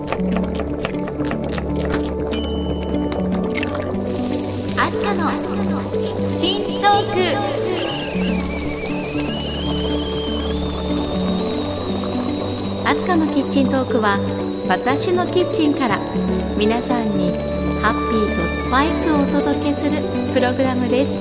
[0.00, 0.04] ア
[4.88, 5.30] スカの
[5.92, 7.20] キッチントーク。
[12.88, 14.18] アスカのキッチントークは
[14.68, 15.98] 私のキッチンから
[16.56, 17.32] 皆さんに
[17.82, 20.00] ハッピーとスパイスをお届けする
[20.32, 21.12] プログラムです。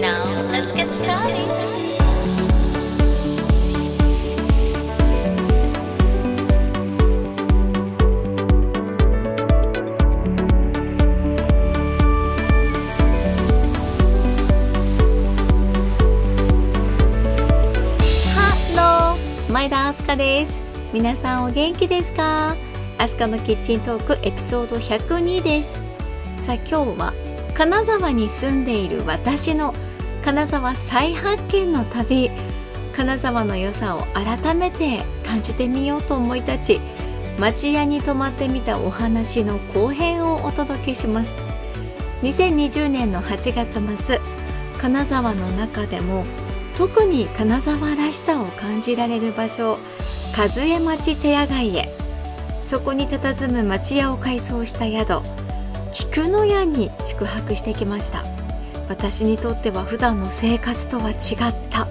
[0.00, 1.69] Now
[19.60, 20.62] 前田明日香です。
[20.94, 22.56] 皆さんお元気ですか？
[22.98, 25.82] 明日香のキッチントークエピソード102です。
[26.40, 27.12] さあ今日は
[27.52, 29.74] 金沢に住んでいる私の
[30.24, 32.30] 金沢再発見の旅。
[32.94, 36.80] 金沢の良さを改めて感じてみようと思い立ち
[37.38, 41.38] 町屋に泊まってみたお話の後編をお届けします。
[42.22, 44.20] 2020年の8月末
[44.78, 46.24] 金沢の中でも
[46.76, 49.78] 特に金沢らしさを感じられる場所
[50.36, 51.96] 和江町茶屋街へ。
[52.62, 55.22] そこに佇む町屋を改装した宿
[55.92, 58.22] 菊の屋に宿泊してきました。
[58.88, 61.16] 私にとっては普段の生活とは違っ
[61.70, 61.88] た。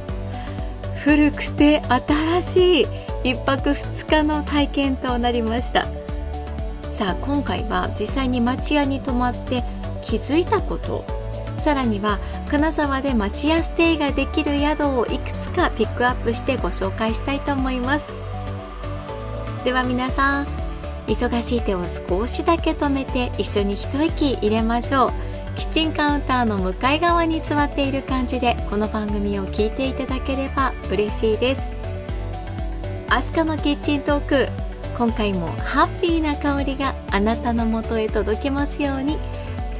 [1.03, 2.85] 古くて新しい
[3.23, 5.85] 一泊二日の体験となりました。
[6.91, 9.63] さあ今回は実際に町屋に泊まって
[10.01, 11.05] 気づいたこと
[11.59, 18.11] さらには金沢で町屋ステイができる宿をいくつかピックアップしてご紹介したいと思います。
[19.63, 20.47] では皆さん
[21.07, 25.11] 忙しい手を少しだけ止めて一緒に一息入れましょう。
[25.55, 31.71] キッチンカウンターの向かい側に座っている感じでこの番組を聞いていただければ嬉しいです。
[33.09, 34.47] アスカのキッチントーク
[34.97, 39.17] 今回もハッピーな香りがあなたのもとへ届きますように。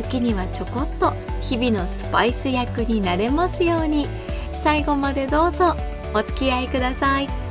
[0.02, 4.08] 時にはちょこっと日々のスパイス役になれますように
[4.52, 5.75] 最後までどうぞ
[6.13, 7.49] お付き合いください。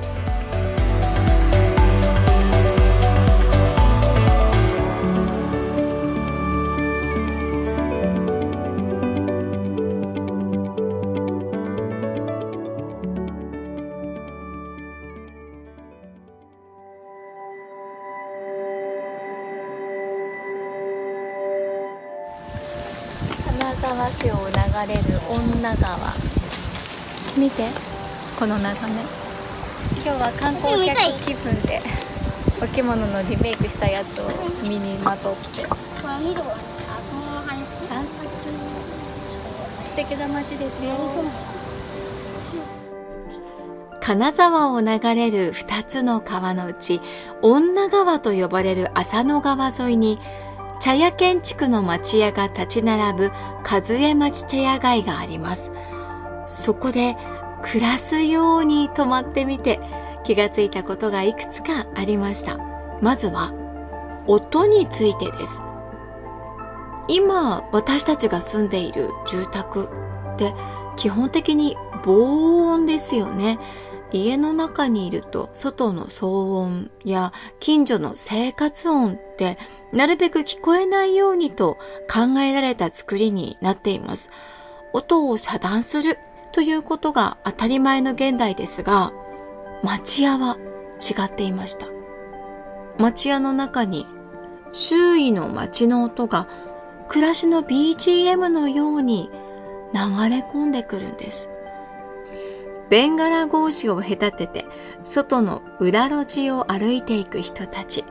[24.08, 24.54] 沢市を流
[24.88, 25.98] れる女川。
[27.36, 27.68] 見て
[28.38, 29.02] この眺め。
[30.02, 30.96] 今日は観光客
[31.26, 31.80] 気分で
[32.62, 34.24] お着物のリメイクしたやつを
[34.62, 35.66] 身にまとって。
[37.88, 38.28] 散策
[39.90, 40.90] 素敵な街ですよ。
[44.00, 47.02] 金沢を流れる2つの川のうち
[47.42, 50.18] 女川と呼ばれる浅野川沿いに
[50.80, 53.32] 茶屋建築の町屋が立ち並ぶ
[53.68, 55.72] 和江町茶屋街があります。
[56.46, 57.16] そこで
[57.62, 59.80] 暮らすように泊まってみて
[60.24, 62.58] 気がついたことがいくつかありました。
[63.00, 63.52] まずは
[64.26, 65.60] 音についてです。
[67.08, 69.88] 今私たちが住んでいる住宅
[70.34, 70.52] って
[70.96, 73.58] 基本的に防音ですよね。
[74.12, 76.26] 家の中にいると外の騒
[76.58, 79.58] 音や近所の生活音って
[79.92, 81.78] なるべく聞こえないようにと
[82.10, 84.30] 考えられた作りになっています。
[84.92, 86.18] 音を遮断する
[86.52, 89.12] ということが当たり前の現代ですが、
[89.82, 90.56] 町屋は
[90.98, 91.86] 違っていました。
[92.98, 94.06] 町屋の中に
[94.72, 96.48] 周囲の街の音が
[97.08, 99.30] 暮らしの BGM のように
[99.94, 101.48] 流れ込んでくるんです。
[102.90, 104.64] ベンガラ格子を隔てて
[105.04, 108.04] 外の裏路地を歩いていく人たち。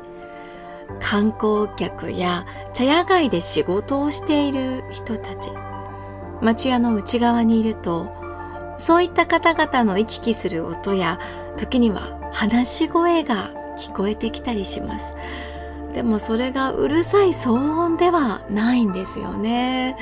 [1.01, 5.49] 観光客や茶屋街で仕事をしている人たち。
[6.41, 8.09] 町屋の内側にいると
[8.77, 11.19] そういった方々の行き来する音や
[11.57, 15.15] 時には話し声が聞こえてきたりします。
[15.93, 19.97] でもそれがうるさい騒音ではないんですよね。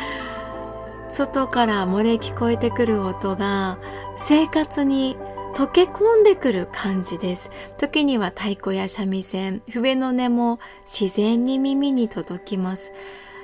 [1.15, 3.79] 外から漏れ聞こえてくる音が
[4.17, 5.15] 生活に
[5.55, 7.49] 溶け込んでくる感じです。
[7.77, 12.91] 時には太鼓や三味線、笛の音も自然に耳に届きます。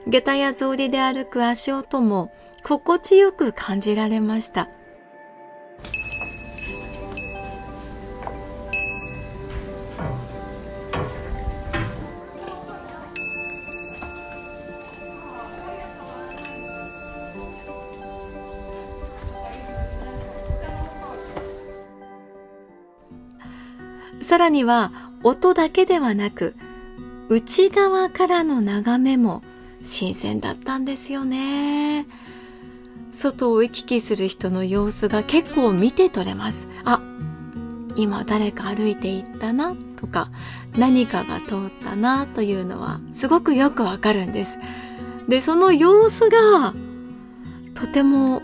[0.06, 4.68] 下駄や草履で歩く足音も心地よく感じられました。
[24.31, 24.94] さらには
[25.24, 26.56] 音だけではなく
[27.28, 29.42] 内側からの眺めも
[29.83, 32.07] 新鮮だったんですよね。
[33.12, 36.69] 外を行き来する人の様子が結構見て取れます。
[36.86, 37.01] あ
[37.98, 40.30] 今誰か歩いていったなとか
[40.77, 44.57] 何かが通ったなというのはすごくよくわかるんです。
[45.27, 46.74] でその様子が
[47.75, 48.42] とても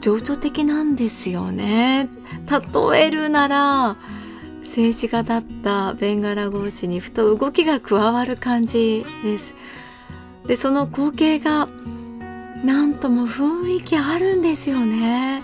[0.00, 2.08] 情緒的なんですよね。
[2.48, 3.96] 例えるなら
[4.62, 9.54] 静止画だったベンガラ格子にふと動きが加わる感じです。
[10.46, 11.68] でその光景が
[12.64, 15.42] なんとも雰囲気あるんですよね。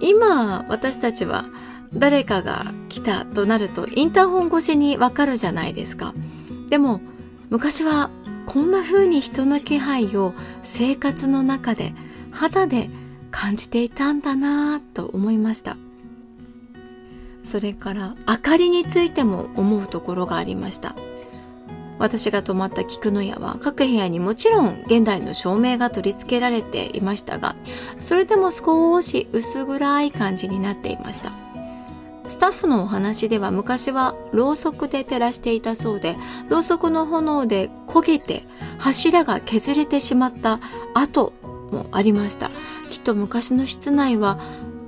[0.00, 1.46] 今私たちは
[1.94, 6.14] 誰かが来たとなるとインターホン越しにわかるじゃないですか。
[6.68, 7.00] でも
[7.50, 8.10] 昔は
[8.46, 11.94] こんな風に人の気配を生活の中で
[12.30, 12.90] 肌で
[13.30, 15.76] 感じていたんだなぁと思いました。
[17.44, 20.96] それから明かりについても思うところがありました。
[21.98, 27.54] 私が泊まった菊の屋は各部屋にもちろん現代の照明が取り付けられていましたが
[28.00, 31.30] それでも少し薄暗い感じになっていました。
[32.26, 36.16] スタッフのお話では昔はろうそくで照らしていたそうで
[36.48, 38.44] ろうそくの炎で焦げて
[38.78, 40.58] 柱が削れてしまった
[40.94, 41.34] 跡
[41.70, 42.50] もありました。
[42.90, 44.38] きっと昔の室内は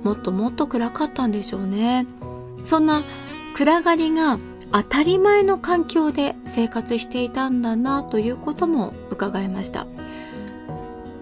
[0.03, 2.05] もっともっと暗かったんでしょうね。
[2.67, 3.01] そんな
[3.55, 4.37] 暗がりが
[4.73, 9.87] 当たり前の環境で生活していたんだなということも伺いました。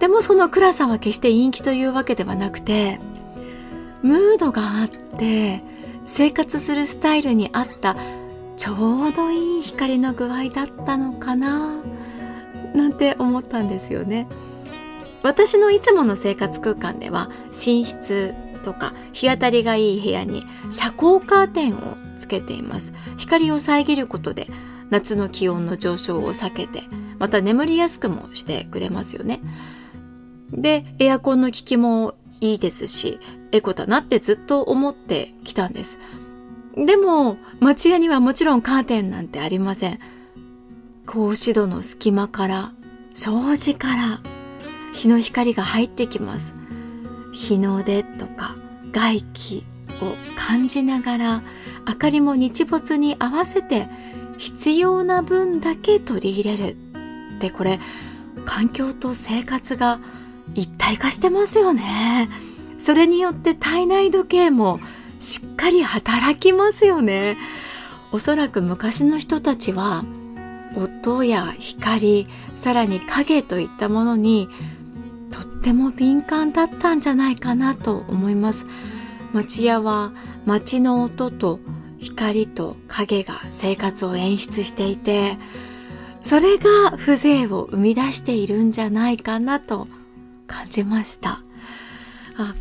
[0.00, 2.98] でもその暗さは決して陰気というわけではなくて
[4.02, 5.60] ムードがあって
[6.06, 7.94] 生活するスタイルに合った
[8.56, 8.74] ちょ
[9.06, 11.76] うどいい光の具合だったのかな
[12.74, 14.26] なんて思ったんですよね。
[15.22, 18.34] 私のいつもの生活空間では寝室
[18.66, 22.92] とか日当たりがいい部屋に遮光カーテンをつけています。
[23.16, 24.48] 光を遮ることで
[24.90, 26.82] 夏の気温の上昇を避けて
[27.20, 29.40] また眠りやすくもしてくれますよね。
[30.50, 33.20] でエアコンの効きもいいですし
[33.52, 36.00] エコだなってずっと思ってきたんです。
[36.74, 40.00] でも町屋にはもちろんカーテンなんてありません。
[41.06, 42.72] 格子戸の隙間から
[43.14, 44.20] 障子から
[44.92, 46.52] 日の光が入ってきます。
[47.36, 48.56] 日の出とか
[48.92, 49.66] 外気
[50.00, 51.42] を感じながら
[51.86, 53.88] 明かりも日没に合わせて
[54.38, 56.76] 必要な分だけ取り入れる
[57.36, 57.78] ってこれ
[58.46, 60.00] 環境と生活が
[60.54, 62.30] 一体化してますよね。
[62.78, 64.80] それによって体内時計も
[65.20, 67.36] しっかり働きますよね。
[68.12, 70.04] おそらく昔の人たちは
[70.74, 74.48] 音や光さらに影といったものに
[75.66, 78.66] ても敏感だったんじゃないかなと思います。
[79.32, 80.12] 町屋は
[80.44, 81.58] 街の音と
[81.98, 85.38] 光と影が生活を演出していて
[86.22, 89.88] それが風情を生み出しているんじゃないかなと
[90.46, 91.42] 感じました。
[92.36, 92.54] あ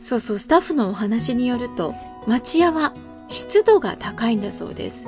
[0.00, 1.94] そうそうスタッフのお話によると
[2.26, 2.94] 町屋は
[3.26, 5.06] 湿度が高いんだそうです。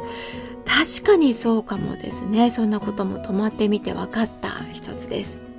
[0.66, 2.50] 確かにそうかもですね。
[2.50, 5.49] そんなことも泊まってみて分かった一つです。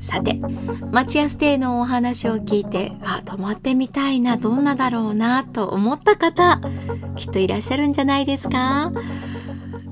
[0.00, 0.34] さて
[0.92, 6.60] 町屋ステイのお話を聞いてあ泊まってみたいなどんなだろうなと思った方
[7.16, 8.92] きっといらっしゃるんじゃないですか？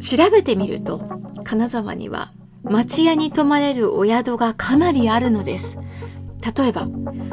[0.01, 1.01] 調べてみると
[1.45, 2.33] 金沢には
[2.65, 5.79] 町屋に泊まれるお宿がかなりあるのです。
[6.57, 6.87] 例えば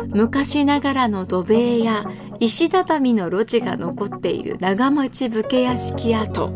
[0.08, 2.06] 昔ながらの土塀や
[2.40, 6.52] 石畳の路地が残っている長町武家屋敷跡。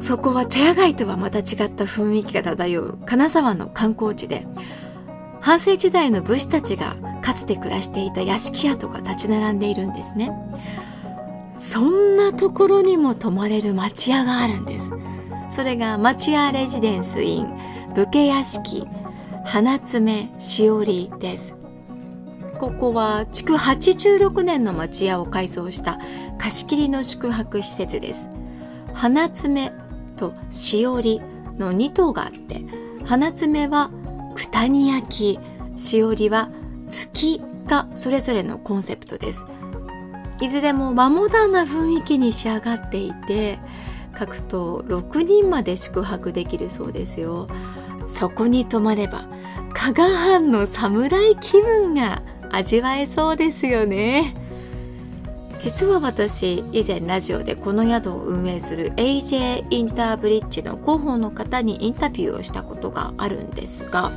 [0.00, 4.46] そこは茶屋街とはまた違った雰囲気が漂う金沢の観光地で
[5.40, 10.32] 半世時代の武士たちがかつて暮らしていた屋敷跡が立ち並んでいるんですね。
[11.58, 14.92] そんなところにも泊まれる町屋があるんです。
[15.48, 17.48] それが町屋レジデンスイン
[17.94, 18.86] 武家屋敷
[19.44, 21.54] 花爪しおりです。
[22.58, 25.98] ここは築86年の町屋を改装した
[26.38, 28.28] 貸し切りの宿泊施設です。
[28.92, 29.72] 花爪
[30.16, 31.20] としおり
[31.58, 32.62] の2棟があって
[33.04, 33.90] 花爪は
[34.34, 35.38] 九谷焼
[35.76, 36.50] しおりは
[36.88, 39.46] 月がそれぞれのコンセプトです。
[40.40, 43.58] いずれも和モダンな雰囲気に仕上がっていて
[44.12, 47.48] 各棟6人まで宿泊できるそうですよ。
[48.06, 49.26] そこに泊まれば
[49.72, 54.34] 加賀藩の侍気分が味わえそうですよね。
[55.60, 64.12] 実は私以前ラジオでこの宿を運営する AJ インターブリッジの広報の方にインタビューをしたことがあるんですが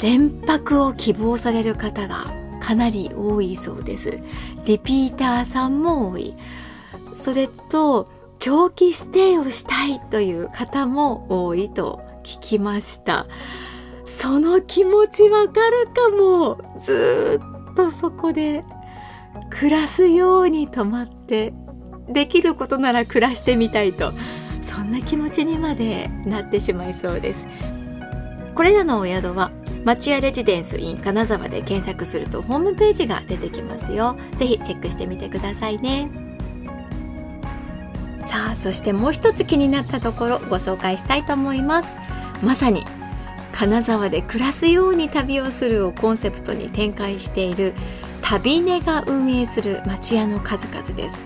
[0.00, 2.26] 連泊を希望される方が
[2.60, 4.18] かなり多いそうです。
[4.64, 6.34] リピーターさんも多い。
[7.14, 8.08] それと
[8.38, 13.26] 長期ステイをしたいという方も多いと聞きました。
[14.04, 16.58] その気持ちわかるかも。
[16.80, 18.64] ずっとそこで
[19.50, 21.52] 暮らすように泊まって
[22.08, 24.12] できることなら暮らしてみたいと
[24.62, 27.46] そんな気持ちにまでなってしまいそうです。
[28.54, 29.50] これらのお宿は
[29.84, 34.16] 町屋レジデンス in 金沢で検索するとホームページが出てきますよ。
[34.36, 36.10] ぜひチェックしてみてくださいね。
[38.22, 41.96] さあそしてもう一つ気になったところご紹介したいと思います。
[42.42, 42.84] まさに
[43.52, 47.72] 金沢で暮らすように旅をするをコンセプトに展開している
[48.28, 51.24] 旅根が運営する町屋の数々です。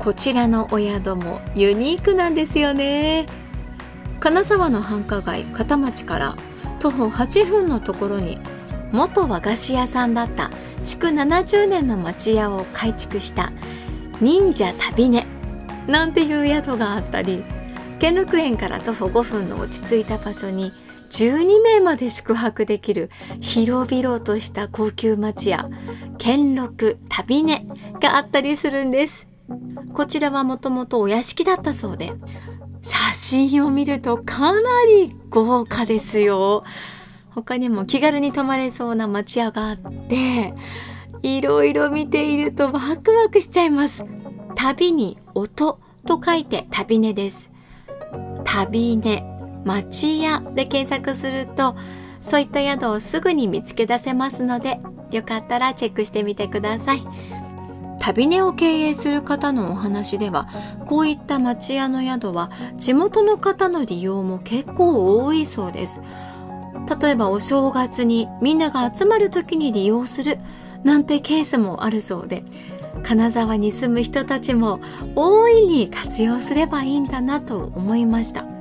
[0.00, 3.26] こちらのお宿もユニークなんですよね。
[4.18, 6.36] 金沢の繁華街片町から
[6.80, 8.40] 徒歩8分のところに
[8.90, 10.50] 元和菓子屋さんだった
[10.82, 13.52] 築70年の町屋を改築した
[14.20, 15.24] 忍者旅根
[15.86, 17.44] なんていう宿があったり
[18.00, 20.72] 兼六園から徒歩5分の落ち着いた場所に
[21.10, 23.10] 12名まで宿泊できる
[23.40, 25.68] 広々とした高級町屋
[26.18, 27.66] 兼六旅根
[28.00, 29.28] があったりするんです。
[29.92, 32.12] こちらはもともとお屋敷だったそうで
[32.82, 36.64] 写真を見るとかなり豪華ですよ。
[37.30, 39.76] 他にも気軽に泊まれそうな町屋があっ
[40.08, 40.54] て
[41.22, 44.04] いろいろ見ているとワクワクしちゃいます。
[44.54, 47.52] 旅に音と書いて旅根です。
[48.44, 49.35] 旅根
[49.66, 51.76] 町屋で検索すると
[52.22, 54.80] そういった宿をすぐに見つけ出せますので
[55.10, 57.02] よかったらチェックしてみてください。
[57.98, 60.48] 旅根を経営する方のお話では
[60.86, 66.00] こういった町屋の宿は地元の方の利用も結構多いそうです。
[67.00, 70.38] 例えばお正月にみんなが集まる時に利用する
[70.84, 72.44] なんてケースもあるそうで
[73.02, 74.80] 金沢に住む人たちも
[75.16, 78.55] 大いに活用すればいいんだなと思いました。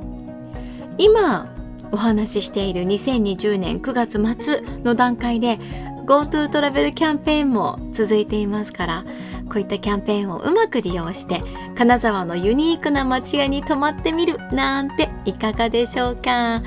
[0.97, 1.53] 今
[1.91, 5.59] お話ししている2020年9月末の段階で
[6.05, 9.03] GoTo トラベルキャンペーンも続いていますから
[9.49, 11.41] こういったキャンペーンをうまく利用して
[11.75, 16.61] 金沢のユニークな町屋に泊まってみるなんていかがでしょうか？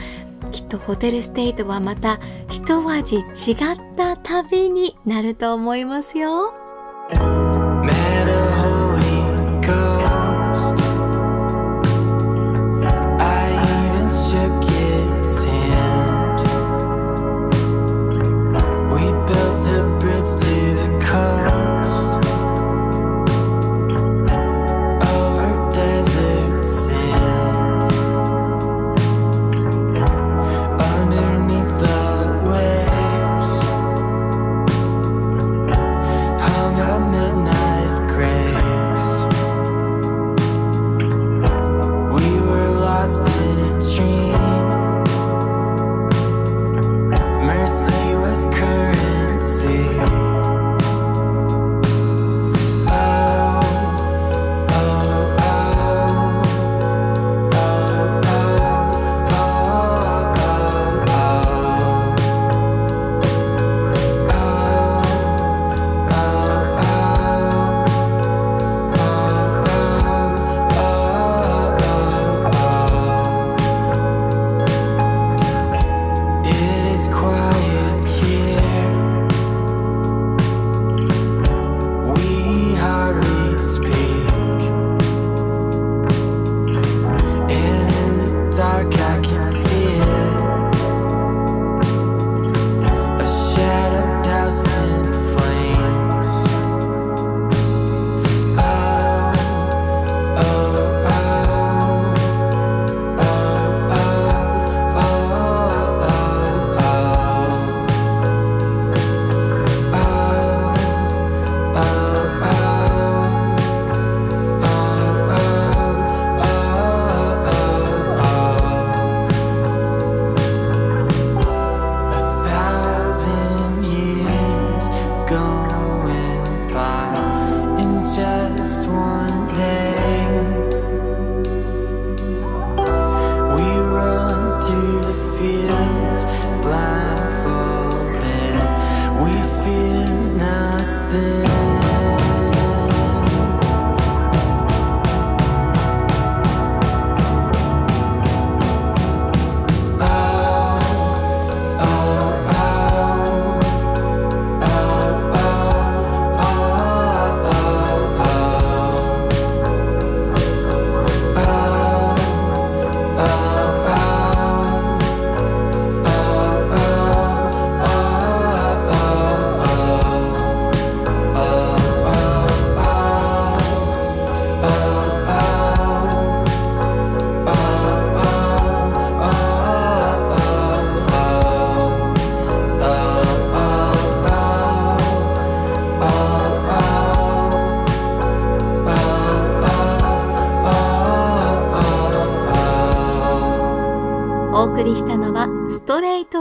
[0.52, 2.18] きっとホテルステイとはまた
[2.48, 3.24] 一味違っ
[3.96, 6.54] た旅になると思いますよ。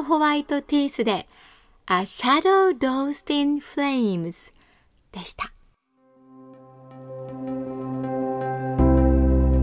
[0.07, 1.27] ホワイトティースで
[1.89, 4.53] A Shadow Dosed in Flames
[5.11, 5.51] でした。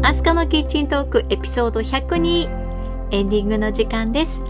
[0.07, 4.43] アスカのキッチントークエピソード102エンディングの時間です。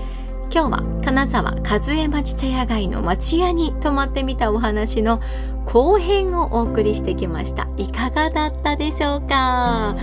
[0.53, 5.21] 今日は金沢和江町茶屋街の町屋に泊まってみたお話の
[5.65, 7.69] 後編をお送りしてきました。
[7.77, 9.97] いかがだったでしょうか？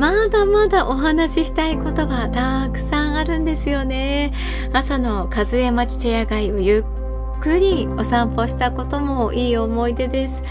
[0.00, 4.32] まだまだお話ししたいことはたくさんあるんですよね。
[4.72, 6.86] 朝の和江町茶屋街をゆ
[7.38, 10.42] っくりお散歩したこともいい思い出です。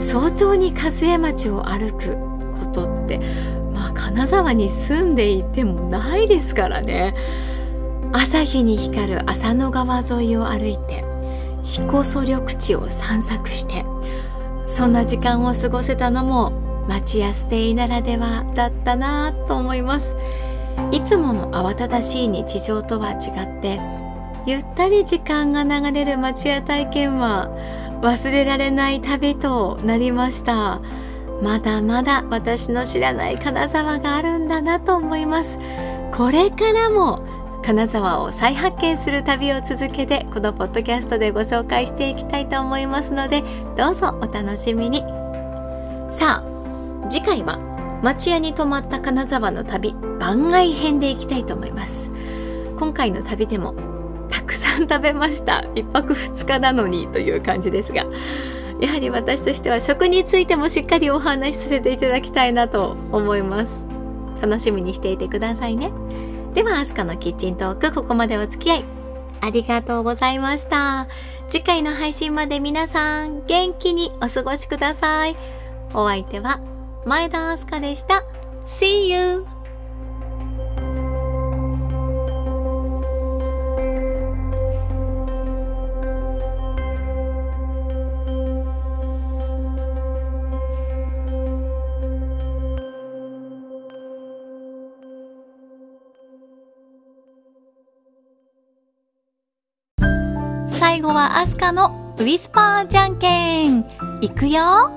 [0.00, 2.16] 早朝に和江町を歩く
[2.58, 3.20] ことって、
[3.72, 7.14] まあ金沢に住んでいてもないですからね。
[8.12, 11.04] 朝日に光る浅野川沿いを歩いて
[11.62, 13.84] 彦曽緑地を散策して
[14.64, 20.16] そんな時間を過ごせたのも町やステイならではだったなと思います。
[20.92, 23.80] いつもの慌ただしい日常とは違って
[24.46, 27.50] ゆったり時間が流れる町屋体験は
[28.02, 30.80] 忘れられない旅となりました。
[31.42, 35.58] まだまだ私の知らない金沢があるんだなと思います。
[36.12, 37.22] これからも
[37.62, 43.42] 金沢を再発見する旅を続けてこのポッドキャストでご紹介していきたいと思いますので
[43.76, 45.00] どうぞお楽しみに。
[46.10, 46.55] さあ
[47.08, 47.58] 次回は
[48.02, 52.10] 町屋に泊まった金沢の旅番外編でいきたいと思います
[52.78, 53.74] 今回の旅でも
[54.28, 58.06] たくさん食べました1泊2日なのにという感じですが
[58.80, 63.86] やはり私としては食についてもしっかりお話しさせていただきたいなと思います
[64.42, 65.90] 楽しみにしていてくださいね
[66.56, 68.84] では、アスカのキッチントーク、ここまでお付き合い
[69.42, 71.06] ありがとうございました。
[71.50, 75.36] 次回の配信まで皆さん元気にお過ごしください。
[75.92, 76.60] お相手は
[77.06, 78.24] 前田アスカでした。
[78.64, 79.46] See you!
[100.66, 103.84] 最後はアスカのウィスパーじゃんけん
[104.22, 104.90] いくよ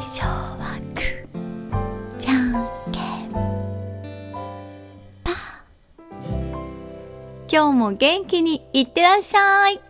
[0.00, 2.52] 最初はグーじゃん
[2.92, 3.32] けん。
[5.24, 5.34] パー。
[7.50, 9.87] 今日も元気にいってらっしゃい。